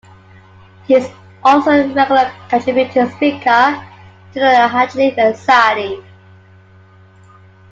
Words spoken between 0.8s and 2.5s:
He is also a regular